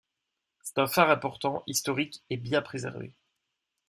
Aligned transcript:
C'est 0.63 0.79
un 0.79 0.87
phare 0.87 1.11
important, 1.11 1.61
historique 1.67 2.23
et 2.31 2.37
bien 2.37 2.63
préservé. 2.63 3.13